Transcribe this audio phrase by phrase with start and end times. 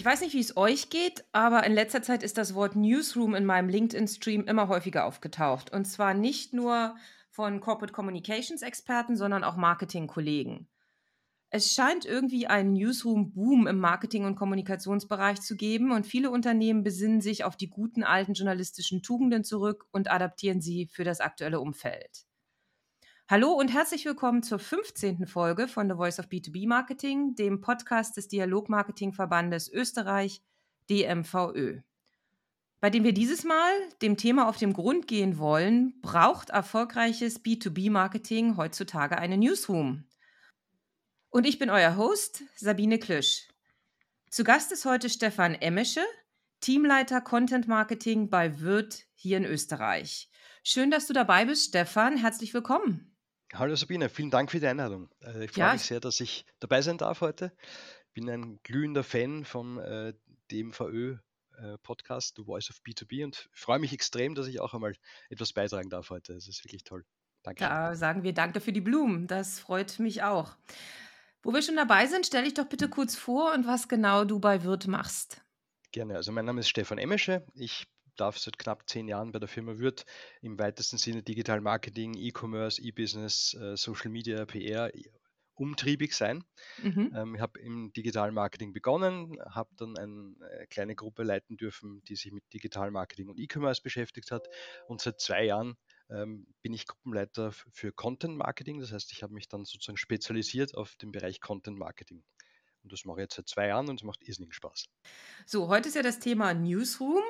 [0.00, 3.34] Ich weiß nicht, wie es euch geht, aber in letzter Zeit ist das Wort Newsroom
[3.34, 5.70] in meinem LinkedIn-Stream immer häufiger aufgetaucht.
[5.74, 6.96] Und zwar nicht nur
[7.28, 10.70] von Corporate Communications Experten, sondern auch Marketing-Kollegen.
[11.50, 17.20] Es scheint irgendwie einen Newsroom-Boom im Marketing- und Kommunikationsbereich zu geben und viele Unternehmen besinnen
[17.20, 22.24] sich auf die guten alten journalistischen Tugenden zurück und adaptieren sie für das aktuelle Umfeld.
[23.30, 25.28] Hallo und herzlich willkommen zur 15.
[25.28, 30.42] Folge von The Voice of B2B Marketing, dem Podcast des Dialogmarketingverbandes Österreich,
[30.90, 31.82] DMVÖ.
[32.80, 33.70] Bei dem wir dieses Mal
[34.02, 40.08] dem Thema auf den Grund gehen wollen, braucht erfolgreiches B2B-Marketing heutzutage eine Newsroom.
[41.28, 43.46] Und ich bin euer Host, Sabine Klüsch.
[44.28, 46.02] Zu Gast ist heute Stefan Emmische,
[46.58, 50.28] Teamleiter Content Marketing bei Wirth hier in Österreich.
[50.64, 52.16] Schön, dass du dabei bist, Stefan.
[52.16, 53.09] Herzlich willkommen.
[53.52, 55.10] Hallo Sabine, vielen Dank für die Einladung.
[55.24, 55.72] Äh, ich freue ja.
[55.72, 57.52] mich sehr, dass ich dabei sein darf heute.
[58.06, 60.14] Ich bin ein glühender Fan vom äh,
[60.52, 61.16] DMVÖ
[61.58, 64.94] äh, Podcast The Voice of B2B und freue mich extrem, dass ich auch einmal
[65.30, 66.32] etwas beitragen darf heute.
[66.34, 67.04] Das ist wirklich toll.
[67.42, 67.64] Danke.
[67.64, 69.26] Da sagen wir Danke für die Blumen.
[69.26, 70.56] Das freut mich auch.
[71.42, 74.38] Wo wir schon dabei sind, stell dich doch bitte kurz vor und was genau du
[74.38, 75.42] bei Wirt machst.
[75.90, 76.14] Gerne.
[76.14, 77.44] Also mein Name ist Stefan Emesche.
[77.54, 77.88] Ich
[78.20, 80.04] darf seit knapp zehn Jahren bei der Firma Würth
[80.42, 84.90] im weitesten Sinne Digital Marketing, E-Commerce, E-Business, äh, Social Media, PR
[85.60, 86.42] umtriebig sein.
[86.82, 87.12] Mhm.
[87.14, 92.02] Ähm, ich habe im Digital Marketing begonnen, habe dann eine äh, kleine Gruppe leiten dürfen,
[92.04, 94.48] die sich mit Digital Marketing und E-Commerce beschäftigt hat.
[94.86, 95.76] Und seit zwei Jahren
[96.08, 98.80] ähm, bin ich Gruppenleiter für Content Marketing.
[98.80, 102.24] Das heißt, ich habe mich dann sozusagen spezialisiert auf den Bereich Content Marketing.
[102.82, 104.86] Und das mache ich jetzt seit zwei Jahren und es macht irrsinnig Spaß.
[105.44, 107.22] So, heute ist ja das Thema Newsroom.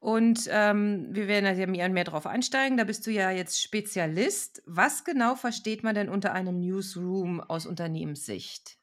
[0.00, 2.78] Und ähm, wir werden da mehr und mehr drauf einsteigen.
[2.78, 4.62] Da bist du ja jetzt Spezialist.
[4.64, 8.78] Was genau versteht man denn unter einem Newsroom aus Unternehmenssicht?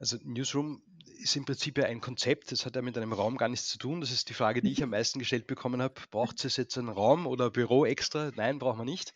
[0.00, 0.82] Also Newsroom
[1.20, 3.78] ist im Prinzip ja ein Konzept, das hat ja mit einem Raum gar nichts zu
[3.78, 4.00] tun.
[4.00, 5.94] Das ist die Frage, die ich am meisten gestellt bekommen habe.
[6.10, 8.32] Braucht es jetzt einen Raum oder ein Büro extra?
[8.34, 9.14] Nein, braucht man nicht.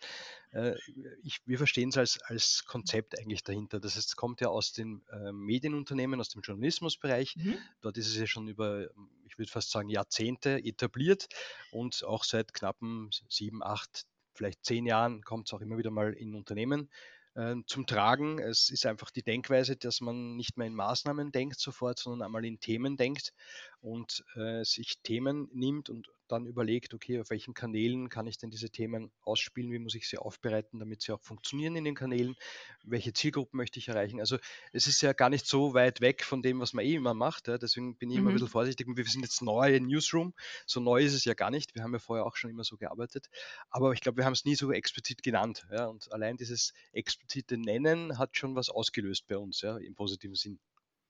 [0.53, 0.75] Äh,
[1.23, 3.81] ich, wir verstehen es als, als Konzept eigentlich dahinter.
[3.81, 7.37] Das heißt, es kommt ja aus den äh, Medienunternehmen, aus dem Journalismusbereich.
[7.37, 7.59] Mhm.
[7.81, 8.89] Dort ist es ja schon über,
[9.35, 11.27] ich würde fast sagen, Jahrzehnte etabliert
[11.73, 16.13] und auch seit knappen sieben, acht, vielleicht zehn Jahren kommt es auch immer wieder mal
[16.13, 16.89] in Unternehmen
[17.35, 18.39] äh, zum Tragen.
[18.39, 22.45] Es ist einfach die Denkweise, dass man nicht mehr in Maßnahmen denkt sofort, sondern einmal
[22.45, 23.33] in Themen denkt
[23.81, 28.51] und äh, sich Themen nimmt und dann überlegt, okay, auf welchen Kanälen kann ich denn
[28.51, 32.37] diese Themen ausspielen, wie muss ich sie aufbereiten, damit sie auch funktionieren in den Kanälen,
[32.85, 34.21] welche Zielgruppen möchte ich erreichen.
[34.21, 34.39] Also
[34.73, 37.49] es ist ja gar nicht so weit weg von dem, was man eh immer macht.
[37.49, 37.59] Ja.
[37.59, 38.21] Deswegen bin ich mhm.
[38.21, 38.37] immer ein mhm.
[38.37, 38.87] bisschen vorsichtig.
[38.89, 40.35] Wir sind jetzt neu in Newsroom.
[40.67, 41.75] So neu ist es ja gar nicht.
[41.75, 43.29] Wir haben ja vorher auch schon immer so gearbeitet.
[43.71, 45.67] Aber ich glaube, wir haben es nie so explizit genannt.
[45.71, 45.87] Ja.
[45.87, 50.59] Und allein dieses explizite Nennen hat schon was ausgelöst bei uns, ja, im positiven Sinn.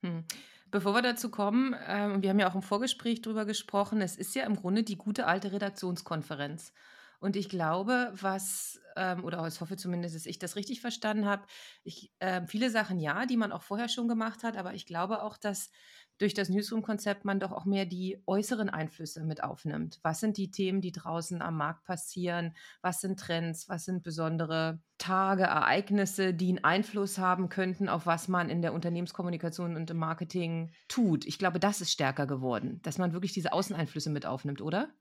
[0.02, 0.24] Hm.
[0.74, 4.34] Bevor wir dazu kommen, ähm, wir haben ja auch im Vorgespräch drüber gesprochen, es ist
[4.34, 6.72] ja im Grunde die gute alte Redaktionskonferenz.
[7.20, 11.46] Und ich glaube, was, ähm, oder ich hoffe zumindest, dass ich das richtig verstanden habe,
[12.18, 15.36] äh, viele Sachen ja, die man auch vorher schon gemacht hat, aber ich glaube auch,
[15.36, 15.70] dass
[16.18, 19.98] durch das Newsroom-Konzept man doch auch mehr die äußeren Einflüsse mit aufnimmt.
[20.02, 22.54] Was sind die Themen, die draußen am Markt passieren?
[22.82, 23.68] Was sind Trends?
[23.68, 28.74] Was sind besondere Tage, Ereignisse, die einen Einfluss haben könnten, auf was man in der
[28.74, 31.26] Unternehmenskommunikation und im Marketing tut?
[31.26, 34.94] Ich glaube, das ist stärker geworden, dass man wirklich diese Außeneinflüsse mit aufnimmt, oder?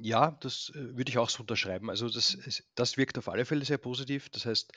[0.00, 1.90] Ja, das äh, würde ich auch so unterschreiben.
[1.90, 4.28] Also das, das wirkt auf alle Fälle sehr positiv.
[4.30, 4.72] Das heißt,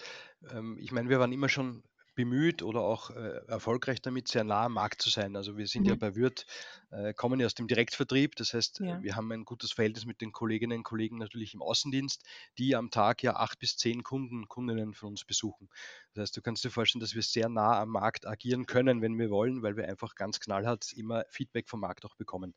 [0.51, 1.83] ähm, ich meine, wir waren immer schon
[2.15, 5.35] bemüht oder auch äh, erfolgreich damit, sehr nah am Markt zu sein.
[5.35, 5.89] Also wir sind mhm.
[5.89, 6.45] ja bei Würth,
[6.91, 9.01] äh, kommen ja aus dem Direktvertrieb, das heißt, ja.
[9.01, 12.23] wir haben ein gutes Verhältnis mit den Kolleginnen und Kollegen natürlich im Außendienst,
[12.57, 15.69] die am Tag ja acht bis zehn Kunden, Kundinnen von uns besuchen.
[16.13, 19.17] Das heißt, du kannst dir vorstellen, dass wir sehr nah am Markt agieren können, wenn
[19.17, 22.53] wir wollen, weil wir einfach ganz knallhart immer Feedback vom Markt auch bekommen.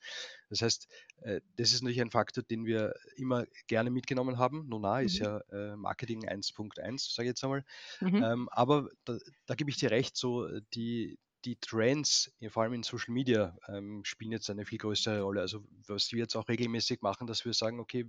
[0.51, 0.89] Das heißt,
[1.23, 4.69] äh, das ist natürlich ein Faktor, den wir immer gerne mitgenommen haben.
[4.69, 5.07] Nona mhm.
[5.07, 7.65] ist ja äh, Marketing 1.1, sage ich jetzt einmal.
[8.01, 8.23] Mhm.
[8.23, 12.83] Ähm, aber da, da gebe ich dir recht, so die, die Trends, vor allem in
[12.83, 15.41] Social Media, ähm, spielen jetzt eine viel größere Rolle.
[15.41, 18.07] Also was wir jetzt auch regelmäßig machen, dass wir sagen, okay,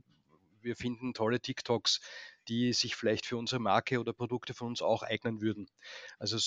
[0.62, 2.02] wir finden tolle TikToks,
[2.48, 5.70] die sich vielleicht für unsere Marke oder Produkte von uns auch eignen würden.
[6.20, 6.38] Also,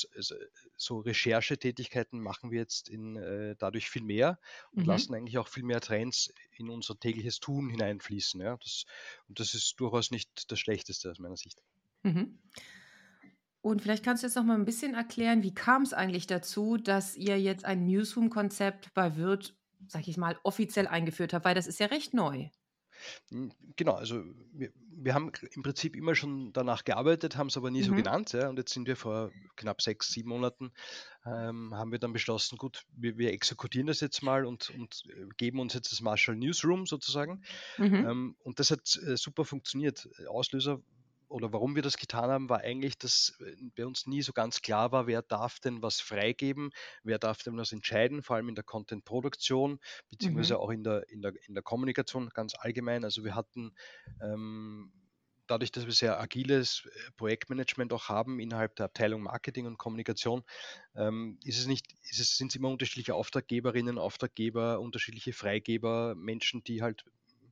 [0.77, 4.39] so Recherchetätigkeiten machen wir jetzt in, äh, dadurch viel mehr
[4.73, 4.89] und mhm.
[4.89, 8.41] lassen eigentlich auch viel mehr Trends in unser tägliches Tun hineinfließen.
[8.41, 8.57] Ja?
[8.57, 8.85] Das,
[9.29, 11.63] und das ist durchaus nicht das Schlechteste aus meiner Sicht.
[12.03, 12.39] Mhm.
[13.63, 16.77] Und vielleicht kannst du jetzt noch mal ein bisschen erklären, wie kam es eigentlich dazu,
[16.77, 21.67] dass ihr jetzt ein Newsroom-Konzept bei Wirt, sag ich mal, offiziell eingeführt habt, weil das
[21.67, 22.49] ist ja recht neu.
[23.31, 24.23] Hm, genau, also
[24.53, 27.95] wir, wir haben im Prinzip immer schon danach gearbeitet, haben es aber nie so Mhm.
[27.95, 28.33] genannt.
[28.33, 30.73] Ja, und jetzt sind wir vor knapp sechs, sieben Monaten,
[31.25, 35.27] ähm, haben wir dann beschlossen, gut, wir, wir exekutieren das jetzt mal und, und äh,
[35.37, 37.43] geben uns jetzt das Marshall Newsroom sozusagen.
[37.79, 38.09] Mhm.
[38.09, 40.09] Ähm, und das hat äh, super funktioniert.
[40.29, 40.81] Auslöser
[41.31, 44.63] oder warum wir das getan haben, war eigentlich, dass äh, bei uns nie so ganz
[44.63, 46.71] klar war, wer darf denn was freigeben,
[47.03, 49.81] wer darf denn was entscheiden, vor allem in der Content-Produktion,
[50.11, 50.61] beziehungsweise Mhm.
[50.61, 53.05] auch in der, in, der, in der Kommunikation ganz allgemein.
[53.05, 53.73] Also wir hatten
[54.21, 54.93] ähm,
[55.47, 60.43] dadurch, dass wir sehr agiles äh, Projektmanagement auch haben innerhalb der Abteilung Marketing und Kommunikation,
[60.95, 66.63] ähm, ist es nicht, ist es, sind es immer unterschiedliche Auftraggeberinnen, Auftraggeber, unterschiedliche Freigeber, Menschen,
[66.65, 67.05] die halt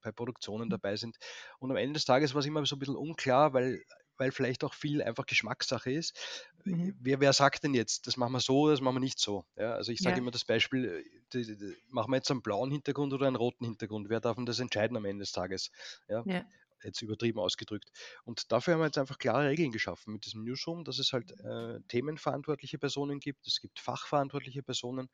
[0.08, 1.16] bei Produktionen dabei sind.
[1.58, 3.82] Und am Ende des Tages war es immer so ein bisschen unklar, weil,
[4.16, 6.18] weil vielleicht auch viel einfach Geschmackssache ist.
[6.64, 6.92] Mhm.
[7.00, 9.44] Wer, wer sagt denn jetzt, das machen wir so, das machen wir nicht so?
[9.56, 10.20] Ja, also ich sage Ja.
[10.20, 13.36] immer das Beispiel, äh, die, die, die, machen wir jetzt einen blauen Hintergrund oder einen
[13.36, 14.08] roten Hintergrund?
[14.08, 15.70] Wer darf denn das entscheiden am Ende des Tages?
[16.08, 16.48] Ja, Ja.
[16.84, 17.90] jetzt übertrieben ausgedrückt.
[18.24, 21.32] Und dafür haben wir jetzt einfach klare Regeln geschaffen mit diesem Newsroom, dass es halt
[21.40, 25.08] äh, themenverantwortliche Personen gibt, es gibt fachverantwortliche Personen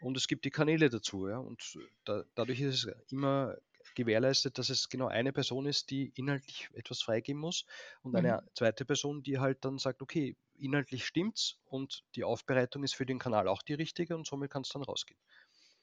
[0.00, 1.28] und es gibt die Kanäle dazu.
[1.28, 1.38] Ja?
[1.38, 3.56] Und da, dadurch ist es immer
[3.98, 7.64] gewährleistet, dass es genau eine Person ist, die inhaltlich etwas freigeben muss
[8.02, 8.16] und Mhm.
[8.16, 13.06] eine zweite Person, die halt dann sagt, okay, inhaltlich stimmt's und die Aufbereitung ist für
[13.06, 15.20] den Kanal auch die richtige und somit kann es dann rausgehen.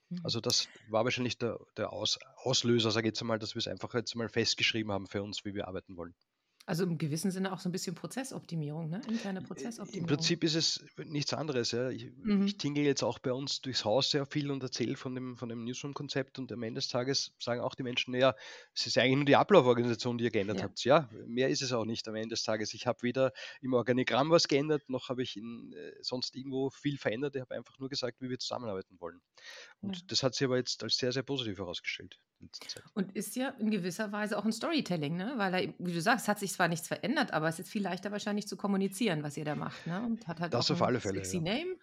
[0.09, 0.25] Mhm.
[0.25, 3.67] Also das war wahrscheinlich der, der Aus, Auslöser, sage ich jetzt mal, dass wir es
[3.69, 6.15] einfach jetzt mal festgeschrieben haben für uns, wie wir arbeiten wollen.
[6.67, 8.99] Also im gewissen Sinne auch so ein bisschen Prozessoptimierung, ne?
[9.07, 10.07] Interne Im Prozessoptimierung.
[10.07, 11.71] Prinzip ist es nichts anderes.
[11.71, 11.89] Ja.
[11.91, 12.45] Ich, Mhm.
[12.47, 15.47] ich tingle jetzt auch bei uns durchs Haus sehr viel und erzähle von dem, von
[15.49, 18.33] dem Newsroom-Konzept und am Ende des Tages sagen auch die Menschen, naja,
[18.73, 20.63] es ist eigentlich nur die Ablauforganisation, die ihr geändert Ja.
[20.63, 20.83] habt.
[20.83, 22.73] Ja, mehr ist es auch nicht am Ende des Tages.
[22.73, 23.31] Ich habe weder
[23.61, 27.35] im Organigramm was geändert, noch habe ich in, äh, sonst irgendwo viel verändert.
[27.35, 29.21] Ich habe einfach nur gesagt, wie wir zusammenarbeiten wollen.
[29.81, 30.11] Und Ja.
[30.11, 32.19] das hat sich aber jetzt als sehr, sehr positiv herausgestellt.
[32.93, 35.33] Und ist ja in gewisser Weise auch ein Storytelling, ne?
[35.37, 38.11] Weil er, wie du sagst, hat sich zwar nichts verändert, aber es ist viel leichter
[38.11, 40.01] wahrscheinlich zu kommunizieren, was ihr da macht, ne?
[40.01, 41.43] Und hat halt Das auch auf alle Fälle, sexy ja.
[41.43, 41.75] Name.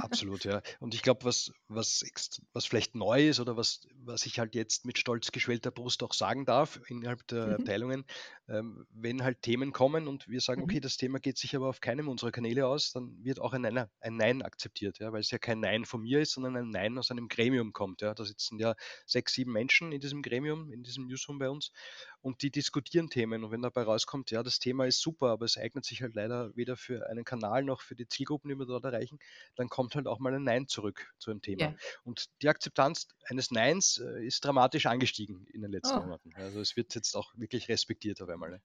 [0.00, 0.62] Absolut, ja.
[0.78, 2.04] Und ich glaube, was, was,
[2.52, 6.14] was vielleicht neu ist oder was, was ich halt jetzt mit stolz geschwellter Brust auch
[6.14, 7.56] sagen darf innerhalb der Mhm.
[7.56, 8.04] Abteilungen,
[8.48, 10.62] ähm, wenn halt Themen kommen und wir sagen, Mhm.
[10.62, 13.62] okay, das Thema geht sich aber auf keinem unserer Kanäle aus, dann wird auch ein
[13.62, 16.70] Nein, ein Nein akzeptiert, ja, weil es ja kein Nein von mir ist, sondern ein
[16.70, 18.00] Nein aus einem Gremium kommt.
[18.00, 18.14] Ja.
[18.14, 21.72] Da sitzen ja sechs, sieben Menschen in diesem Gremium, in diesem Newsroom bei uns
[22.20, 23.44] und die diskutieren Themen.
[23.44, 26.54] Und wenn dabei rauskommt, ja, das Thema ist super, aber es eignet sich halt leider
[26.56, 29.18] weder für einen Kanal noch für die Zielgruppen, die wir dort erreichen,
[29.54, 31.72] dann kommt halt auch mal ein Nein zurück zu einem Thema.
[31.72, 31.74] Ja.
[32.04, 36.00] Und die Akzeptanz eines Neins äh, ist dramatisch angestiegen in den letzten Oh.
[36.00, 36.32] Monaten.
[36.36, 38.50] Also es wird jetzt auch wirklich respektiert auf einmal.
[38.50, 38.62] Ne?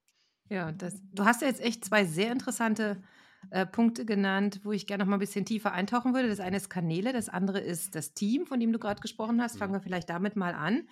[0.50, 3.01] Ja, das, du hast ja jetzt echt zwei sehr interessante
[3.50, 6.29] äh, Punkte genannt, wo ich gerne noch mal ein bisschen tiefer eintauchen würde.
[6.29, 9.57] Das eine ist Kanäle, das andere ist das Team, von dem du gerade gesprochen hast.
[9.57, 9.73] Fangen Mhm.
[9.73, 10.88] wir vielleicht damit mal an.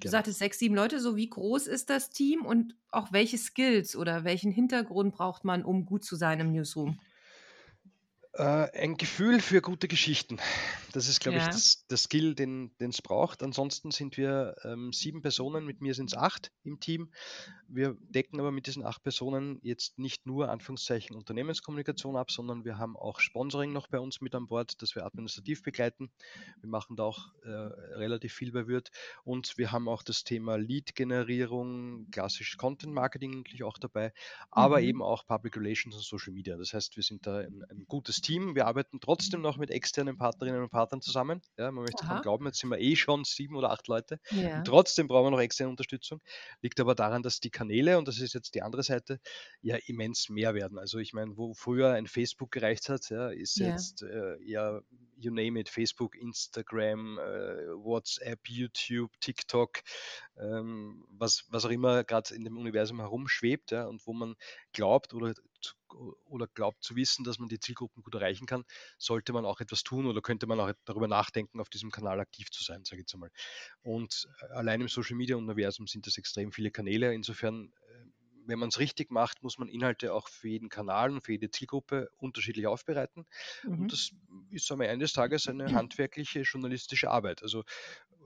[0.00, 0.10] Gerne.
[0.10, 1.00] sagtest sechs, sieben Leute.
[1.00, 5.64] So wie groß ist das Team und auch welche Skills oder welchen Hintergrund braucht man,
[5.64, 7.00] um gut zu sein im Newsroom?
[8.38, 10.38] Äh, ein Gefühl für gute Geschichten.
[10.92, 11.50] Das ist, glaube ich, Ja.
[11.50, 13.42] das, der Skill, den es braucht.
[13.42, 17.10] Ansonsten sind wir ähm, sieben Personen, mit mir sind es acht im Team.
[17.66, 22.76] Wir decken aber mit diesen acht Personen jetzt nicht nur Anführungszeichen Unternehmenskommunikation ab, sondern wir
[22.76, 26.10] haben auch Sponsoring noch bei uns mit an Bord, das wir administrativ begleiten.
[26.60, 28.90] Wir machen da auch äh, relativ viel bei Wirt
[29.24, 34.12] und wir haben auch das Thema Lead-Generierung, klassisch Content-Marketing natürlich auch dabei,
[34.50, 34.86] aber Mhm.
[34.88, 36.56] eben auch Public Relations und Social Media.
[36.58, 38.25] Das heißt, wir sind da ein, ein gutes Team.
[38.28, 41.42] Wir arbeiten trotzdem noch mit externen Partnerinnen und Partnern zusammen.
[41.56, 42.20] Ja, man möchte Aha.
[42.20, 44.18] glauben, jetzt sind wir eh schon sieben oder acht Leute.
[44.30, 44.58] Ja.
[44.58, 46.20] Und trotzdem brauchen wir noch externe Unterstützung.
[46.60, 49.20] Liegt aber daran, dass die Kanäle, und das ist jetzt die andere Seite,
[49.62, 50.78] ja immens mehr werden.
[50.78, 53.66] Also ich meine, wo früher ein Facebook gereicht hat, ja, ist Ja.
[53.72, 54.80] jetzt äh, ja,
[55.16, 59.82] you name it, Facebook, Instagram, äh, WhatsApp, YouTube, TikTok,
[60.38, 64.34] ähm, was, was auch immer gerade in dem Universum herumschwebt ja, und wo man
[64.72, 65.74] glaubt oder, zu,
[66.26, 68.64] oder glaubt zu wissen, dass man die Zielgruppen gut erreichen kann,
[68.98, 72.50] sollte man auch etwas tun oder könnte man auch darüber nachdenken, auf diesem Kanal aktiv
[72.50, 73.30] zu sein, sage ich jetzt einmal.
[73.82, 77.14] Und äh, allein im Social Media Universum sind das extrem viele Kanäle.
[77.14, 78.06] Insofern, äh,
[78.46, 81.50] wenn man es richtig macht, muss man Inhalte auch für jeden Kanal und für jede
[81.50, 83.26] Zielgruppe unterschiedlich aufbereiten.
[83.64, 83.80] Mhm.
[83.80, 84.10] Und das
[84.50, 87.42] ist am Ende des Tages eine handwerkliche, journalistische Arbeit.
[87.42, 87.64] Also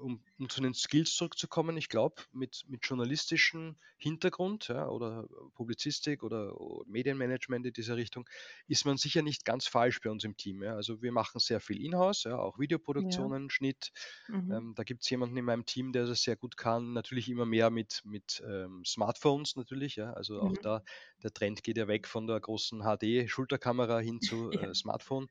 [0.01, 6.23] um, um zu den Skills zurückzukommen, ich glaube, mit, mit journalistischem Hintergrund ja, oder Publizistik
[6.23, 8.29] oder, oder Medienmanagement in dieser Richtung
[8.67, 10.63] ist man sicher nicht ganz falsch bei uns im Team.
[10.63, 10.75] Ja.
[10.75, 13.93] Also wir machen sehr viel Inhouse, ja, auch Videoproduktionen, Schnitt.
[14.29, 14.51] Mhm.
[14.51, 16.93] Ähm, da gibt es jemanden in meinem Team, der das sehr gut kann.
[16.93, 19.97] Natürlich immer mehr mit, mit ähm, Smartphones natürlich.
[19.97, 20.13] Ja.
[20.15, 20.63] Also auch Mhm.
[20.63, 20.83] da,
[21.23, 25.29] der Trend geht ja weg von der großen HD-Schulterkamera hin zu äh, Smartphone.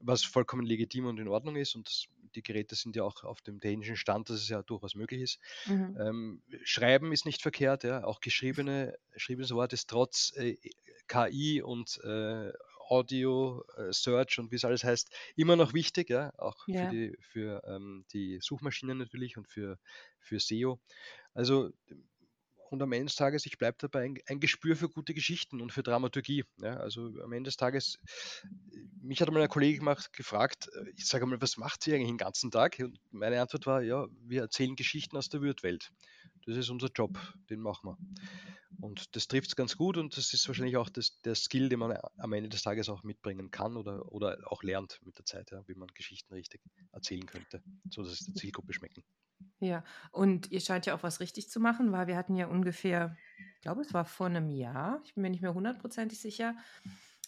[0.00, 3.40] Was vollkommen legitim und in Ordnung ist und das, die Geräte sind ja auch auf
[3.42, 5.38] dem technischen Stand, dass es ja durchaus möglich ist.
[5.66, 5.96] Mhm.
[5.98, 10.56] Ähm, Schreiben ist nicht verkehrt, ja, auch geschriebene, geschriebenes Wort ist trotz äh,
[11.08, 12.52] KI und äh,
[12.88, 16.86] Audio, äh, Search und wie es alles heißt, immer noch wichtig, ja, auch ja.
[16.86, 19.78] für, die, für ähm, die Suchmaschinen natürlich und für,
[20.18, 20.80] für SEO.
[21.32, 21.70] Also
[22.70, 25.72] und am Ende des Tages, ich bleibe dabei, ein, ein, Gespür für gute Geschichten und
[25.72, 26.44] für Dramaturgie.
[26.62, 27.98] Ja, also am Ende des Tages,
[29.02, 32.08] mich hat einmal ein Kollege gemacht, gefragt, äh, ich sage mal, was macht sie eigentlich
[32.08, 32.78] den ganzen Tag?
[32.78, 35.90] Und meine Antwort war, ja, wir erzählen Geschichten aus der Würtwelt.
[36.46, 37.18] Das ist unser Job,
[37.50, 37.98] den machen wir.
[38.80, 41.80] Und das trifft es ganz gut und das ist wahrscheinlich auch das, der Skill, den
[41.80, 45.50] man am Ende des Tages auch mitbringen kann oder, oder auch lernt mit der Zeit,
[45.50, 46.62] ja, wie man Geschichten richtig
[46.92, 49.02] erzählen könnte, so dass es der Zielgruppe schmecken.
[49.60, 53.16] Ja, und ihr scheint ja auch was richtig zu machen, weil wir hatten ja ungefähr,
[53.56, 56.54] ich glaube, es war vor einem Jahr, ich bin mir nicht mehr hundertprozentig sicher,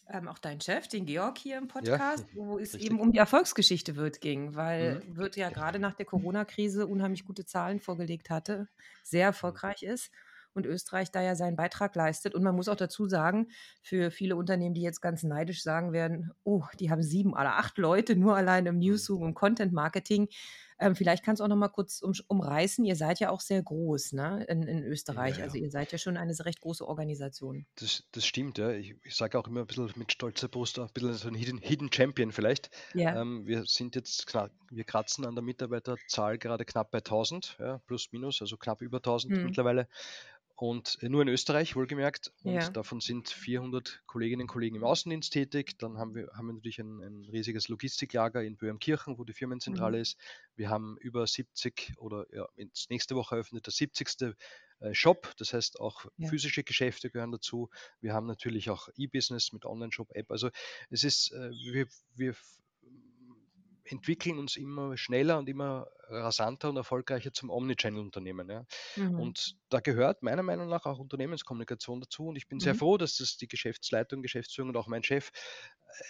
[0.08, 2.90] ähm, auch dein Chef, den Georg hier im Podcast, ja, wo es richtig.
[2.90, 5.16] eben um die Erfolgsgeschichte wird ging, weil mhm.
[5.16, 8.68] Wirt ja gerade nach der Corona-Krise unheimlich gute Zahlen vorgelegt hatte,
[9.02, 10.10] sehr erfolgreich ist
[10.54, 12.34] und Österreich da ja seinen Beitrag leistet.
[12.34, 13.48] Und man muss auch dazu sagen,
[13.80, 17.78] für viele Unternehmen, die jetzt ganz neidisch sagen werden, oh, die haben sieben oder acht
[17.78, 18.80] Leute nur allein im mhm.
[18.80, 20.28] Newsroom und Content Marketing.
[20.82, 22.84] Ähm, vielleicht kannst du auch noch mal kurz um, umreißen.
[22.84, 25.34] Ihr seid ja auch sehr groß ne, in, in Österreich.
[25.34, 25.44] Ja, ja.
[25.44, 27.66] Also ihr seid ja schon eine recht große Organisation.
[27.76, 28.70] Das, das stimmt, ja.
[28.72, 31.58] Ich, ich sage auch immer ein bisschen mit stolzer Brust, ein bisschen so ein Hidden,
[31.58, 32.70] Hidden Champion vielleicht.
[32.94, 33.20] Ja.
[33.20, 34.26] Ähm, wir sind jetzt,
[34.70, 38.98] wir kratzen an der Mitarbeiterzahl gerade knapp bei 1000, ja, plus minus, also knapp über
[38.98, 39.44] 1000 hm.
[39.44, 39.88] mittlerweile
[40.62, 42.33] und äh, nur in Österreich wohlgemerkt.
[42.45, 42.71] Und ja.
[42.71, 45.76] davon sind 400 Kolleginnen und Kollegen im Außendienst tätig.
[45.78, 49.97] Dann haben wir, haben wir natürlich ein, ein riesiges Logistiklager in Böhmkirchen, wo die Firmenzentrale
[49.97, 50.02] mhm.
[50.02, 50.19] ist.
[50.54, 52.47] Wir haben über 70 oder ja,
[52.90, 54.37] nächste Woche eröffnet der 70.
[54.78, 56.28] Äh, Shop, das heißt auch ja.
[56.28, 57.69] physische Geschäfte gehören dazu.
[58.00, 60.31] Wir haben natürlich auch E-Business mit Online-Shop-App.
[60.31, 60.50] Also
[60.90, 62.37] es ist, äh, wir, wir
[63.92, 68.49] entwickeln uns immer schneller und immer rasanter und erfolgreicher zum Omnichannel-Unternehmen.
[68.49, 68.66] Ja.
[68.96, 69.20] Mhm.
[69.20, 72.26] Und da gehört meiner Meinung nach auch Unternehmenskommunikation dazu.
[72.26, 72.61] Und ich bin mhm.
[72.61, 75.30] sehr froh, dass das die Geschäftsleitung, Geschäftsführung und auch mein Chef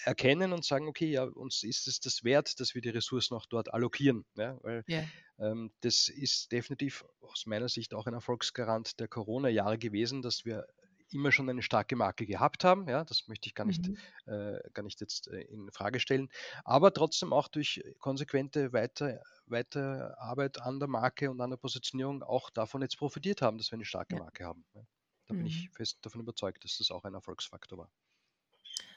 [0.04, 3.46] erkennen und sagen, okay, ja, uns ist es das wert, dass wir die Ressourcen auch
[3.46, 4.24] dort allokieren.
[4.36, 5.04] Ja, weil yeah.
[5.38, 10.66] ähm, das ist definitiv aus meiner Sicht auch ein Erfolgsgarant der Corona-Jahre gewesen, dass wir
[11.12, 12.88] immer schon eine starke Marke gehabt haben.
[12.88, 13.96] Ja, das möchte ich gar nicht, mhm.
[14.26, 16.28] äh, gar nicht jetzt äh, in Frage stellen.
[16.64, 22.22] Aber trotzdem auch durch konsequente weiter, weiter Arbeit an der Marke und an der Positionierung
[22.22, 24.22] auch davon jetzt profitiert haben, dass wir eine starke ja.
[24.22, 24.64] Marke haben.
[24.74, 24.82] Ja.
[25.26, 25.38] Da mhm.
[25.38, 25.74] bin ich mhm.
[25.74, 27.90] fest davon überzeugt, dass das auch ein Erfolgsfaktor war.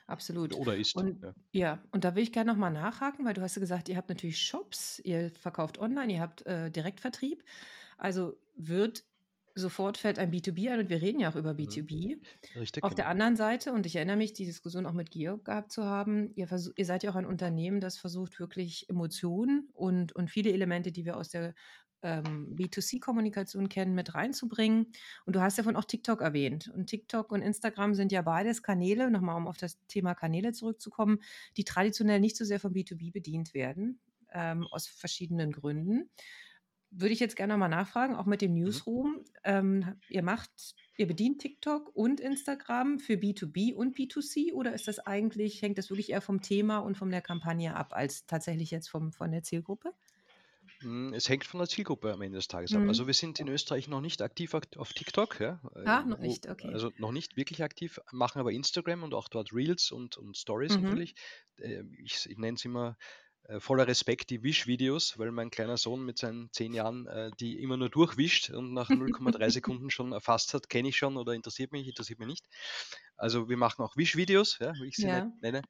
[0.07, 0.53] Absolut.
[0.53, 0.95] Oder ist.
[0.95, 1.33] Und, ja.
[1.51, 1.83] ja.
[1.91, 4.39] und da will ich gerne nochmal nachhaken, weil du hast ja gesagt, ihr habt natürlich
[4.39, 7.43] Shops, ihr verkauft online, ihr habt äh, Direktvertrieb.
[7.97, 9.03] Also wird
[9.55, 12.17] sofort fällt ein B2B ein und wir reden ja auch über B2B.
[12.17, 12.59] Mhm.
[12.59, 12.83] Richtig.
[12.83, 12.95] Auf genau.
[12.95, 16.31] der anderen Seite, und ich erinnere mich, die Diskussion auch mit Georg gehabt zu haben,
[16.35, 20.91] ihr, ihr seid ja auch ein Unternehmen, das versucht wirklich Emotionen und, und viele Elemente,
[20.91, 21.55] die wir aus der
[22.01, 24.91] ähm, B2C-Kommunikation kennen, mit reinzubringen.
[25.25, 26.69] Und du hast ja von auch TikTok erwähnt.
[26.75, 31.19] Und TikTok und Instagram sind ja beides Kanäle, nochmal um auf das Thema Kanäle zurückzukommen,
[31.55, 33.99] die traditionell nicht so sehr vom B2B bedient werden,
[34.33, 36.09] ähm, aus verschiedenen Gründen
[36.97, 38.63] würde ich jetzt gerne nochmal nachfragen, auch mit dem mhm.
[38.63, 39.25] Newsroom.
[39.43, 40.49] Ähm, ihr macht,
[40.97, 45.89] ihr bedient TikTok und Instagram für B2B und B2C oder ist das eigentlich, hängt das
[45.89, 49.43] wirklich eher vom Thema und von der Kampagne ab, als tatsächlich jetzt vom, von der
[49.43, 49.93] Zielgruppe?
[50.81, 52.81] Hm, es hängt von der Zielgruppe am Ende des Tages ab.
[52.81, 52.89] Mhm.
[52.89, 55.39] Also wir sind in Österreich noch nicht aktiv auf TikTok.
[55.39, 55.61] Ja?
[55.85, 56.69] Ah, noch nicht, okay.
[56.71, 60.75] Also noch nicht wirklich aktiv, machen aber Instagram und auch dort Reels und, und Stories
[60.77, 60.83] mhm.
[60.83, 61.15] natürlich.
[61.59, 62.95] Ähm, ich, ich nenne es immer äh,
[63.59, 67.77] voller Respekt die Wischvideos, weil mein kleiner Sohn mit seinen zehn Jahren äh, die immer
[67.77, 71.87] nur durchwischt und nach 0,3 Sekunden schon erfasst hat, kenne ich schon oder interessiert mich,
[71.87, 72.45] interessiert mich nicht.
[73.17, 75.31] Also wir machen auch Wischvideos, ja, wie ich sie ja.
[75.41, 75.61] nenne.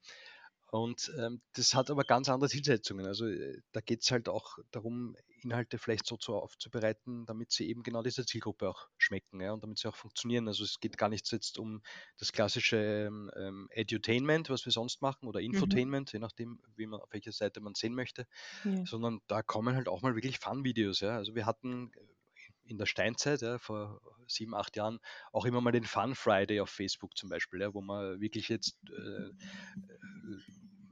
[0.75, 3.05] Und ähm, das hat aber ganz andere Zielsetzungen.
[3.05, 7.69] Also äh, da geht es halt auch darum, Inhalte vielleicht so zu aufzubereiten, damit sie
[7.69, 10.49] eben genau dieser Zielgruppe auch schmecken ja, und damit sie auch funktionieren.
[10.49, 11.81] Also es geht gar nicht jetzt um
[12.17, 15.53] das klassische ähm, ähm Edutainment, was wir sonst machen, oder mhm.
[15.53, 16.17] Infotainment, mhm.
[16.17, 18.27] je nachdem, wie man auf welcher Seite man sehen möchte,
[18.65, 18.85] ja.
[18.85, 20.99] sondern da kommen halt auch mal wirklich Fun-Videos.
[20.99, 21.15] Ja.
[21.15, 21.91] Also wir hatten
[22.65, 24.99] in der Steinzeit, ja, vor sieben, acht Jahren,
[25.31, 28.77] auch immer mal den Fun Friday auf Facebook zum Beispiel, ja, wo man wirklich jetzt
[28.89, 29.29] äh,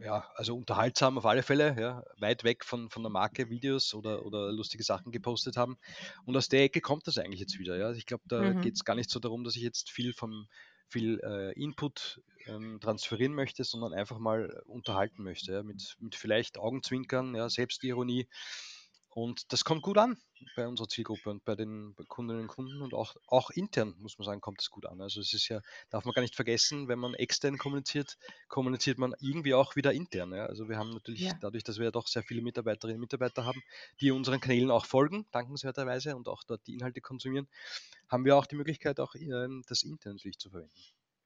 [0.03, 4.25] ja, also unterhaltsam auf alle Fälle, ja, weit weg von, von der Marke Videos oder,
[4.25, 5.77] oder lustige Sachen gepostet haben.
[6.25, 7.77] Und aus der Ecke kommt das eigentlich jetzt wieder.
[7.77, 7.91] Ja.
[7.93, 8.61] Ich glaube, da mhm.
[8.61, 10.47] geht es gar nicht so darum, dass ich jetzt viel vom
[10.89, 16.59] viel äh, Input ähm, transferieren möchte, sondern einfach mal unterhalten möchte, ja, mit, mit vielleicht
[16.59, 18.27] Augenzwinkern, ja, Selbstironie
[19.15, 20.17] Und das kommt gut an
[20.55, 24.25] bei unserer Zielgruppe und bei den Kundinnen und Kunden und auch, auch intern, muss man
[24.25, 24.99] sagen, kommt es gut an.
[25.01, 28.17] Also es ist ja, darf man gar nicht vergessen, wenn man extern kommuniziert,
[28.47, 30.33] kommuniziert man irgendwie auch wieder intern.
[30.33, 30.47] Ja.
[30.47, 31.33] Also wir haben natürlich ja.
[31.39, 33.61] dadurch, dass wir ja doch sehr viele Mitarbeiterinnen und Mitarbeiter haben,
[34.01, 37.47] die unseren Kanälen auch folgen, dankenswerterweise, und auch dort die Inhalte konsumieren,
[38.09, 40.73] haben wir auch die Möglichkeit, auch ähm, das intern natürlich zu verwenden.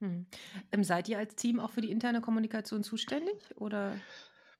[0.00, 0.26] Hm.
[0.72, 3.96] Ähm, seid ihr als Team auch für die interne Kommunikation zuständig oder?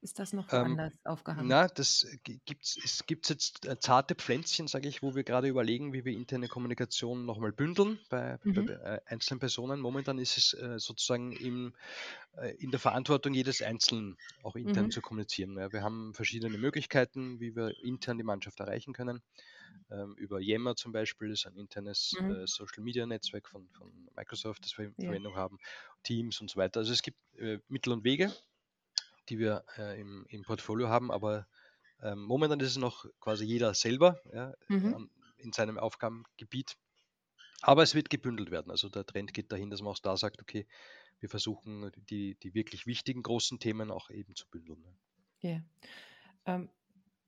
[0.01, 1.55] Ist das noch Ähm, woanders aufgehangen?
[1.55, 5.93] na, das gibt's, es gibt jetzt äh, zarte Pflänzchen, sage ich, wo wir gerade überlegen,
[5.93, 8.69] wie wir interne Kommunikation nochmal bündeln bei, bei, Mhm.
[8.73, 9.81] äh, einzelnen Personen.
[9.81, 11.75] Momentan ist es äh, sozusagen im,
[12.37, 14.93] äh, in der Verantwortung jedes Einzelnen auch intern Mhm.
[14.93, 15.59] zu kommunizieren.
[15.59, 19.23] Ja, wir haben verschiedene Möglichkeiten, wie wir intern die Mannschaft erreichen können.
[19.91, 22.35] Ähm, über Yammer zum Beispiel ist ein internes Mhm.
[22.35, 25.15] äh, Social Media Netzwerk von, von Microsoft, das wir in Ja.
[25.15, 25.59] Verwendung haben,
[26.03, 26.81] Teams und so weiter.
[26.81, 28.33] Also es gibt äh, Mittel und Wege
[29.29, 31.47] die wir äh, im, im, Portfolio haben, aber
[32.03, 35.11] ähm, momentan ist es noch quasi jeder selber ja, mhm.
[35.37, 36.77] in seinem Aufgabengebiet.
[37.61, 38.71] Aber es wird gebündelt werden.
[38.71, 40.67] Also der Trend geht dahin, dass man auch da sagt, okay,
[41.19, 44.85] wir versuchen die, die wirklich wichtigen großen Themen auch eben zu bündeln.
[45.41, 45.51] Ja.
[45.51, 45.63] Yeah.
[46.47, 46.71] Ähm,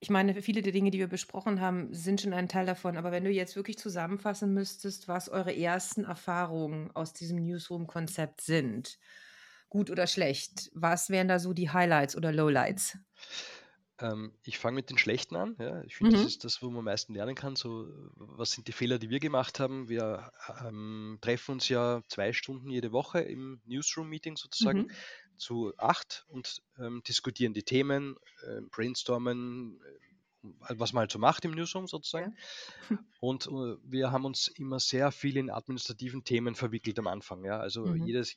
[0.03, 2.97] ich meine, viele der Dinge, die wir besprochen haben, sind schon ein Teil davon.
[2.97, 8.99] Aber wenn du jetzt wirklich zusammenfassen müsstest, was eure ersten Erfahrungen aus diesem Newsroom-Konzept sind,
[9.71, 10.71] gut oder schlecht?
[10.75, 12.99] Was wären da so die Highlights oder Lowlights?
[14.01, 15.57] Ähm, ich fange mit den Schlechten an.
[15.59, 15.83] Ja.
[15.85, 16.23] Ich finde, mhm.
[16.23, 17.57] das ist das, wo man am meisten lernen kann.
[17.57, 19.89] So, was sind die Fehler, die wir gemacht haben?
[19.89, 20.31] Wir
[20.67, 24.91] ähm, treffen uns ja zwei Stunden jede Woche im Newsroom-Meeting sozusagen mhm.
[25.37, 29.81] zu acht und ähm, diskutieren die Themen, äh, brainstormen,
[30.43, 32.37] was man halt so macht im Newsroom sozusagen.
[32.89, 32.99] Ja.
[33.21, 37.45] Und uh, wir haben uns immer sehr viel in administrativen Themen verwickelt am Anfang.
[37.45, 37.59] Ja?
[37.59, 38.07] Also mhm.
[38.07, 38.37] jedes,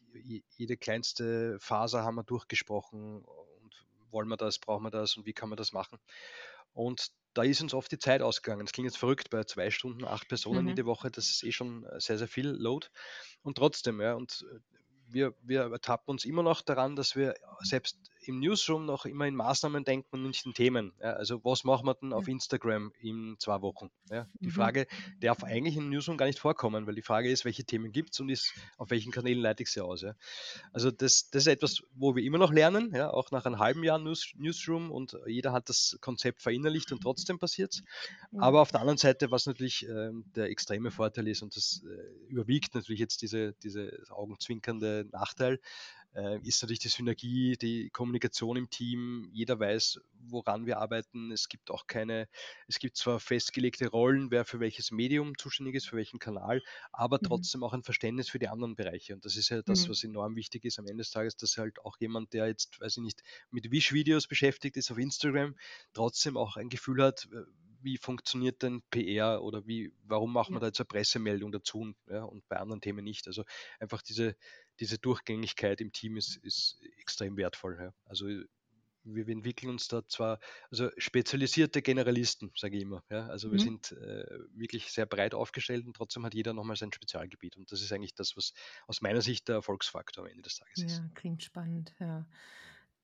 [0.58, 5.34] jede kleinste Faser haben wir durchgesprochen und wollen wir das, brauchen wir das und wie
[5.34, 6.00] kann man das machen.
[6.74, 8.66] Und da ist uns oft die Zeit ausgegangen.
[8.66, 10.70] Es klingt jetzt verrückt bei zwei Stunden, acht Personen mhm.
[10.70, 12.88] jede Woche, das ist eh schon sehr, sehr viel Load.
[13.42, 14.60] Und trotzdem, ja, und äh,
[15.08, 19.36] wir, wir ertappen uns immer noch daran, dass wir selbst im Newsroom noch immer in
[19.36, 20.94] Maßnahmen denken und nicht in Themen.
[21.02, 23.90] Ja, also was machen wir denn auf Instagram in zwei Wochen?
[24.10, 24.52] Ja, die mhm.
[24.52, 24.88] Frage
[25.20, 28.20] darf eigentlich im Newsroom gar nicht vorkommen, weil die Frage ist, welche Themen gibt es
[28.20, 30.02] und ist, auf welchen Kanälen leite ich sie aus.
[30.02, 30.16] Ja.
[30.72, 34.00] Also das, das ist etwas, wo wir immer noch lernen, auch nach einem halben Jahr
[34.00, 37.84] News, Newsroom und jeder hat das Konzept verinnerlicht und trotzdem passiert es.
[38.38, 42.32] Aber auf der anderen Seite, was natürlich äh, der extreme Vorteil ist und das äh,
[42.32, 45.60] überwiegt natürlich jetzt diese, diese augenzwinkernde Nachteil,
[46.16, 49.30] äh, ist natürlich die Synergie, die Kommunikation im Team.
[49.34, 51.32] Jeder weiß, woran wir arbeiten.
[51.32, 52.28] Es gibt auch keine,
[52.68, 57.18] es gibt zwar festgelegte Rollen, wer für welches Medium zuständig ist, für welchen Kanal, aber
[57.22, 57.28] mhm.
[57.28, 59.14] trotzdem auch ein Verständnis für die anderen Bereiche.
[59.14, 59.92] Und das ist ja das, mhm.
[59.92, 62.98] was enorm wichtig ist am Ende des Tages, dass halt auch jemand, der jetzt, weiß
[62.98, 65.56] ich nicht, mit Wish-Videos beschäftigt ist auf Instagram,
[65.94, 67.44] trotzdem auch ein Gefühl hat, äh,
[67.84, 71.96] wie funktioniert denn PR oder wie, warum macht man da jetzt eine Pressemeldung dazu und,
[72.08, 73.28] ja, und bei anderen Themen nicht?
[73.28, 73.44] Also
[73.80, 74.36] einfach diese,
[74.80, 77.78] diese Durchgängigkeit im Team ist, ist extrem wertvoll.
[77.80, 77.94] Ja.
[78.06, 78.28] Also
[79.06, 80.40] wir, wir, entwickeln uns da zwar,
[80.72, 83.04] also spezialisierte Generalisten, sage ich immer.
[83.10, 83.28] Ja?
[83.28, 83.64] Also wir mhm.
[83.64, 87.58] sind äh, wirklich sehr breit aufgestellt und trotzdem hat jeder nochmal sein Spezialgebiet.
[87.58, 88.54] Und das ist eigentlich das, was
[88.88, 90.98] aus meiner Sicht der Erfolgsfaktor am Ende des Tages ist.
[90.98, 92.26] Ja, klingt spannend, ja.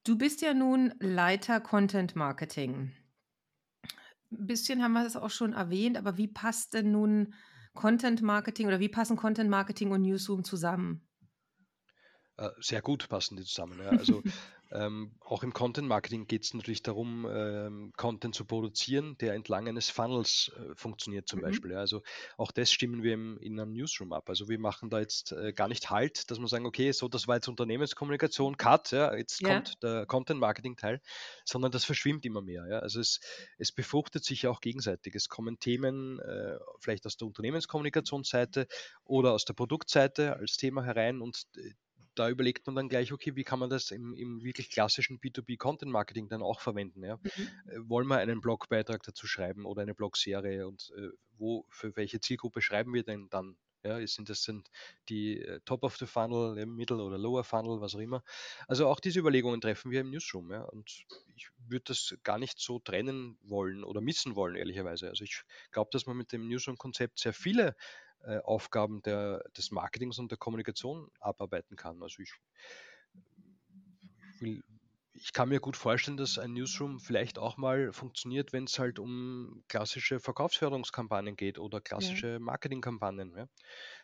[0.05, 2.93] Du bist ja nun Leiter Content Marketing.
[4.31, 7.33] Ein bisschen haben wir das auch schon erwähnt, aber wie passt denn nun
[7.73, 11.07] Content Marketing oder wie passen Content Marketing und Newsroom zusammen?
[12.37, 13.79] Äh, sehr gut passen die zusammen.
[13.79, 13.89] Ja.
[13.89, 14.21] Also
[14.71, 19.67] ähm, auch im Content Marketing geht es natürlich darum, ähm, Content zu produzieren, der entlang
[19.67, 21.43] eines Funnels äh, funktioniert zum mhm.
[21.43, 21.71] Beispiel.
[21.71, 21.79] Ja.
[21.79, 22.03] Also
[22.37, 24.29] auch das stimmen wir im, in einem Newsroom ab.
[24.29, 27.27] Also wir machen da jetzt äh, gar nicht Halt, dass wir sagen, okay, so das
[27.27, 29.55] war jetzt Unternehmenskommunikation, Cut, ja, jetzt ja.
[29.55, 31.01] kommt der Content Marketing Teil,
[31.45, 32.67] sondern das verschwimmt immer mehr.
[32.69, 32.79] Ja.
[32.79, 33.19] Also es,
[33.57, 35.15] es befruchtet sich ja auch gegenseitig.
[35.15, 38.67] Es kommen Themen äh, vielleicht aus der Unternehmenskommunikationsseite
[39.03, 41.73] oder aus der Produktseite als Thema herein und äh,
[42.19, 46.27] da überlegt man dann gleich, okay, wie kann man das im, im wirklich klassischen B2B-Content-Marketing
[46.27, 47.03] dann auch verwenden?
[47.03, 47.17] Ja?
[47.17, 47.71] Mhm.
[47.71, 52.19] Äh, wollen wir einen Blogbeitrag dazu schreiben oder eine Blogserie und äh, wo, für welche
[52.19, 53.55] Zielgruppe schreiben wir denn dann?
[53.81, 54.69] Ja, sind das sind
[55.07, 58.21] die äh, Top of the Funnel, Middle oder Lower Funnel, was auch immer.
[58.67, 60.51] Also auch diese Überlegungen treffen wir im Newsroom.
[60.51, 61.05] Ja, und
[61.37, 65.07] ich würde das gar nicht so trennen wollen oder missen wollen, ehrlicherweise.
[65.07, 67.73] Also ich glaube, dass man mit dem Newsroom-Konzept sehr viele
[68.23, 72.01] äh, Aufgaben der, des Marketings und der Kommunikation abarbeiten kann.
[72.01, 72.33] Also ich,
[74.39, 74.63] will,
[75.13, 78.99] ich kann mir gut vorstellen, dass ein Newsroom vielleicht auch mal funktioniert, wenn es halt
[78.99, 82.39] um klassische Verkaufsförderungskampagnen geht oder klassische ja.
[82.39, 83.35] Marketingkampagnen.
[83.35, 83.47] Ja?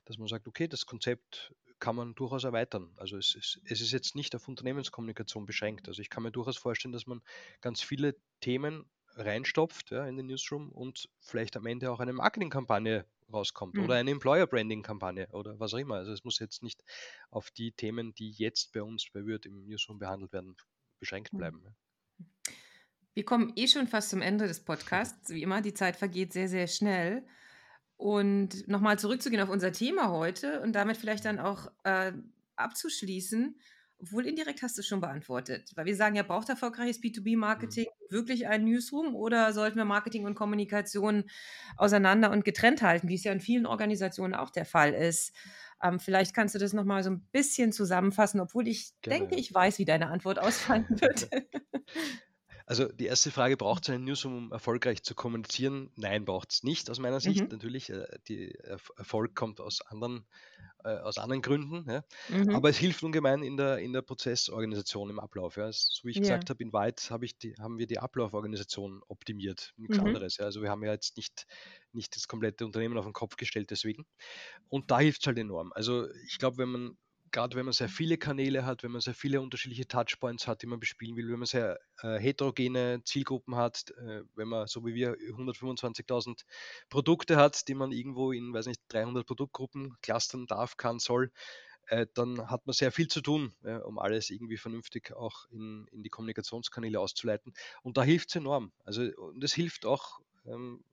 [0.06, 2.94] Dass man sagt, okay, das Konzept kann man durchaus erweitern.
[2.98, 5.88] Also es ist, es ist jetzt nicht auf Unternehmenskommunikation beschränkt.
[5.88, 7.22] Also ich kann mir durchaus vorstellen, dass man
[7.62, 13.06] ganz viele Themen reinstopft ja, in den Newsroom und vielleicht am Ende auch eine Marketingkampagne
[13.32, 13.84] rauskommt Mhm.
[13.84, 15.96] oder eine Employer-Branding-Kampagne oder was auch immer.
[15.96, 16.84] Also es muss jetzt nicht
[17.32, 20.56] auf die Themen, die jetzt bei uns bei Word im Newsroom behandelt werden,
[21.00, 21.38] beschränkt Mhm.
[21.38, 21.62] bleiben.
[21.66, 21.76] ja.
[23.14, 25.30] Wir kommen eh schon fast zum Ende des Podcasts.
[25.30, 27.26] Wie immer, die Zeit vergeht sehr, sehr schnell.
[27.98, 32.12] Und nochmal zurückzugehen auf unser Thema heute und damit vielleicht dann auch äh,
[32.58, 33.58] abzuschließen,
[34.00, 35.72] obwohl indirekt hast du es schon beantwortet.
[35.76, 40.36] Weil wir sagen ja, braucht erfolgreiches B2B-Marketing wirklich ein Newsroom oder sollten wir Marketing und
[40.36, 41.26] Kommunikation
[41.78, 45.34] auseinander und getrennt halten, wie es ja in vielen Organisationen auch der Fall ist?
[45.82, 49.54] Ähm, vielleicht kannst du das nochmal so ein bisschen zusammenfassen, obwohl ich Gerne, denke, ich
[49.54, 51.30] weiß, wie deine Antwort ausfallen wird.
[52.68, 55.92] Also die erste Frage, braucht es einen Newsroom, um erfolgreich zu kommunizieren?
[55.96, 57.52] Nein, braucht es nicht aus meiner Sicht.
[57.52, 57.52] Mhm.
[57.52, 60.26] Natürlich, äh, die Erf- Erfolg kommt aus anderen,
[60.84, 61.90] äh, aus anderen Gründen.
[61.90, 62.04] Ja.
[62.28, 62.50] Mhm.
[62.56, 65.58] Aber es hilft ungemein in der, in der Prozessorganisation im Ablauf.
[65.58, 65.72] Ja.
[65.72, 66.22] So wie ich Ja.
[66.22, 69.74] gesagt habe, in White habe ich die, haben wir die Ablauforganisation optimiert.
[69.78, 70.00] Nichts Mhm.
[70.00, 70.40] anderes.
[70.40, 71.46] Also wir haben ja jetzt nicht,
[71.94, 74.06] nicht das komplette Unternehmen auf den Kopf gestellt deswegen.
[74.70, 75.72] Und da hilft es halt enorm.
[75.74, 76.98] Also ich glaube, wenn man,
[77.36, 80.68] gerade wenn man sehr viele Kanäle hat, wenn man sehr viele unterschiedliche Touchpoints hat, die
[80.68, 84.96] man bespielen will, wenn man sehr äh, heterogene Zielgruppen hat, äh, wenn man so wie
[84.96, 86.46] wir 125.000
[86.90, 91.30] Produkte hat, die man irgendwo in, weiß nicht, 300 Produktgruppen clustern darf, kann, soll,
[91.88, 96.04] äh, dann hat man sehr viel zu tun, um alles irgendwie vernünftig auch in, in
[96.04, 97.54] die Kommunikationskanäle auszuleiten.
[97.84, 98.72] Und da hilft es enorm.
[98.86, 100.86] Also, und es hilft auch ähm,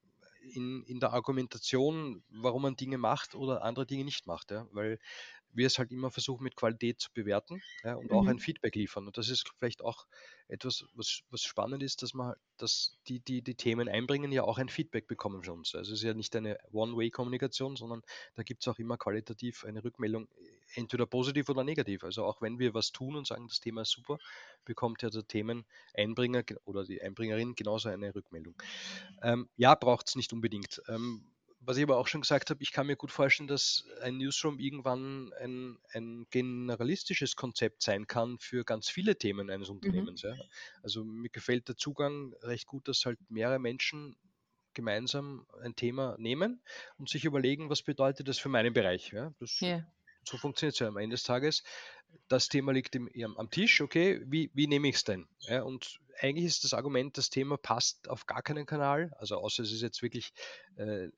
[0.43, 4.51] in, in der Argumentation, warum man Dinge macht oder andere Dinge nicht macht.
[4.51, 4.67] Ja?
[4.73, 4.99] Weil
[5.55, 8.29] wir es halt immer versuchen, mit Qualität zu bewerten ja, und auch Mhm.
[8.29, 9.07] ein Feedback liefern.
[9.07, 10.07] Und das ist vielleicht auch
[10.49, 14.59] etwas, was, was spannend ist, dass man, dass die, die die Themen einbringen, ja auch
[14.59, 15.75] ein Feedback bekommen von uns.
[15.75, 18.03] Also es ist ja nicht eine One-Way-Kommunikation, sondern
[18.35, 20.29] da gibt es auch immer qualitativ eine Rückmeldung,
[20.75, 22.05] entweder positiv oder negativ.
[22.05, 24.19] Also auch wenn wir was tun und sagen, das Thema ist super,
[24.65, 28.55] bekommt ja der Themeneinbringer ge- oder die Einbringerin genauso eine Rückmeldung.
[29.23, 30.83] Ähm, ja, braucht es nicht unbedingt.
[30.89, 31.25] Ähm,
[31.65, 34.59] was ich aber auch schon gesagt habe, ich kann mir gut vorstellen, dass ein Newsroom
[34.59, 39.75] irgendwann ein, ein generalistisches Konzept sein kann für ganz viele Themen eines Mhm.
[39.77, 40.23] Unternehmens.
[40.23, 40.35] Ja.
[40.83, 44.17] Also mir gefällt der Zugang recht gut, dass halt mehrere Menschen
[44.75, 46.63] gemeinsam ein Thema nehmen
[46.99, 49.13] und sich überlegen, was bedeutet das für meinen Bereich.
[49.13, 49.33] Ja.
[49.39, 49.87] Das, Ja.
[50.27, 51.63] So funktioniert es ja am Ende des Tages.
[52.29, 55.29] Das Thema liegt im, am, Tisch, okay, wie, wie nehme ich es denn?
[55.41, 59.63] Ja, und eigentlich ist das Argument, das Thema passt auf gar keinen Kanal, also außer
[59.63, 60.33] es ist jetzt wirklich
[60.77, 61.09] äh,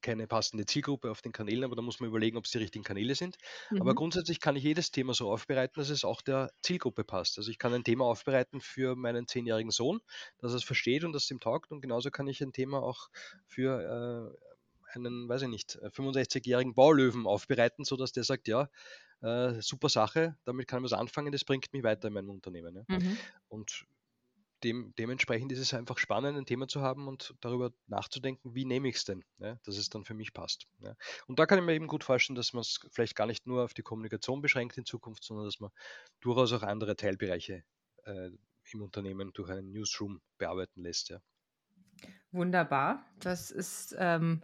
[0.00, 2.84] keine passende Zielgruppe auf den Kanälen, aber da muss man überlegen, ob es die richtigen
[2.84, 3.36] Kanäle sind.
[3.78, 3.96] Aber Mhm.
[3.96, 7.36] grundsätzlich kann ich jedes Thema so aufbereiten, dass es auch der Zielgruppe passt.
[7.38, 10.00] Also ich kann ein Thema aufbereiten für meinen zehnjährigen Sohn,
[10.38, 12.80] dass er es versteht und dass es ihm taugt und genauso kann ich ein Thema
[12.80, 13.08] auch
[13.44, 14.57] für äh,
[14.92, 18.68] einen, weiß ich nicht, 65-jährigen Baulöwen aufbereiten, sodass der sagt, ja,
[19.20, 22.84] äh, super Sache, damit kann ich was anfangen, das bringt mich weiter in meinem Unternehmen.
[22.88, 22.98] Ja.
[22.98, 23.18] Mhm.
[23.48, 23.86] Und
[24.64, 28.88] dem, dementsprechend ist es einfach spannend, ein Thema zu haben und darüber nachzudenken, wie nehme
[28.88, 30.66] ich es denn, ja, dass es dann für mich passt.
[30.80, 30.96] Ja.
[31.26, 33.64] Und da kann ich mir eben gut vorstellen, dass man es vielleicht gar nicht nur
[33.64, 35.70] auf die Kommunikation beschränkt in Zukunft, sondern dass man
[36.20, 37.64] durchaus auch andere Teilbereiche
[38.04, 38.30] äh,
[38.72, 41.08] im Unternehmen durch einen Newsroom bearbeiten lässt.
[41.10, 41.20] Ja.
[42.32, 43.04] Wunderbar.
[43.20, 44.42] Das ist ähm,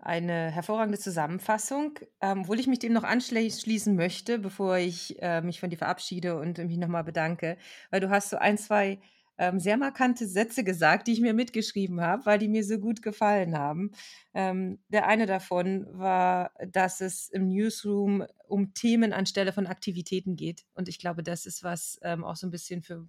[0.00, 1.98] eine hervorragende Zusammenfassung.
[2.20, 6.38] Ähm, obwohl ich mich dem noch anschließen möchte, bevor ich äh, mich von dir verabschiede
[6.38, 7.56] und mich nochmal bedanke,
[7.90, 9.00] weil du hast so ein, zwei
[9.38, 13.02] ähm, sehr markante Sätze gesagt, die ich mir mitgeschrieben habe, weil die mir so gut
[13.02, 13.92] gefallen haben.
[14.34, 20.64] Ähm, der eine davon war, dass es im Newsroom um Themen anstelle von Aktivitäten geht.
[20.74, 23.08] Und ich glaube, das ist was auch so ein bisschen für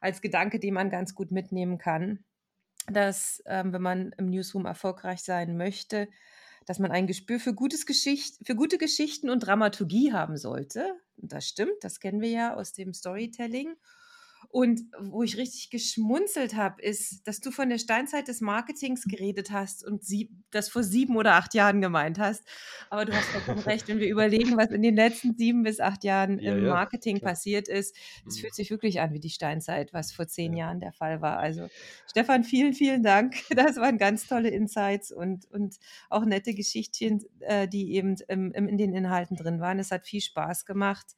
[0.00, 2.24] als Gedanke, den man ganz gut mitnehmen kann
[2.90, 6.08] dass ähm, wenn man im Newsroom erfolgreich sein möchte,
[6.66, 10.94] dass man ein Gespür für, gutes Geschicht für gute Geschichten und Dramaturgie haben sollte.
[11.16, 13.74] Und das stimmt, das kennen wir ja aus dem Storytelling.
[14.52, 19.50] Und wo ich richtig geschmunzelt habe, ist, dass du von der Steinzeit des Marketings geredet
[19.50, 22.44] hast und sie, das vor sieben oder acht Jahren gemeint hast.
[22.90, 26.04] Aber du hast vollkommen recht, wenn wir überlegen, was in den letzten sieben bis acht
[26.04, 27.22] Jahren Ja, im ja, Marketing klar.
[27.22, 28.38] passiert ist, es Mhm.
[28.38, 30.56] fühlt sich wirklich an wie die Steinzeit, was vor zehn Ja.
[30.56, 31.38] Jahren der Fall war.
[31.38, 31.70] Also
[32.06, 33.34] Stefan, vielen, vielen Dank.
[33.62, 35.76] Das waren ganz tolle Insights und, und
[36.10, 39.78] auch nette Geschichtchen, äh, die eben im, im, in den Inhalten drin waren.
[39.78, 41.14] Es hat viel Spaß gemacht.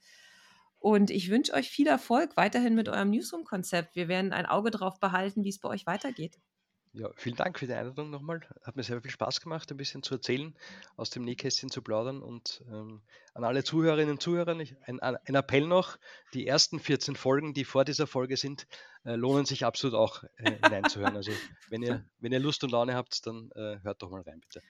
[0.84, 3.96] Und ich wünsche euch viel Erfolg weiterhin mit eurem Newsroom-Konzept.
[3.96, 6.38] Wir werden ein Auge drauf behalten, wie es bei euch weitergeht.
[6.92, 8.42] Ja, vielen Dank für die Einladung nochmal.
[8.62, 10.54] Hat mir sehr viel Spaß gemacht, ein bisschen zu erzählen,
[10.98, 12.20] aus dem Nähkästchen zu plaudern.
[12.20, 13.00] Und ähm,
[13.32, 15.96] an alle Zuhörerinnen und Zuhörer ich, ein, ein, Appell noch:
[16.34, 18.66] Die ersten 14 Folgen, die vor dieser Folge sind,
[19.06, 21.16] äh, lohnen sich absolut auch äh, hineinzuhören.
[21.16, 21.32] Also,
[21.70, 24.60] wenn ihr, wenn ihr Lust und Laune habt, dann äh, hört doch mal rein, bitte.